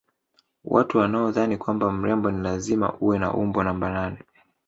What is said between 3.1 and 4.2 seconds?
na umbo namba nane